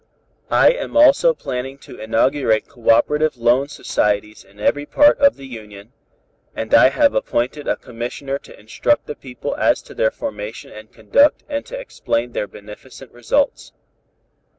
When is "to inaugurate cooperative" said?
1.85-3.37